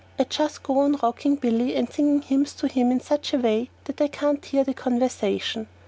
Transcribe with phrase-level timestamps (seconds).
[0.17, 3.69] I just go on rocking Billy and singing hymns to him in such a way
[3.83, 5.67] that I can't hear the conversation.